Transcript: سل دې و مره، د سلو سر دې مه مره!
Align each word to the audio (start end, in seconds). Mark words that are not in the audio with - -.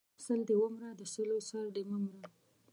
سل 0.25 0.39
دې 0.47 0.55
و 0.57 0.63
مره، 0.73 0.89
د 0.99 1.01
سلو 1.13 1.37
سر 1.49 1.65
دې 1.75 1.83
مه 1.89 1.97
مره! 2.03 2.27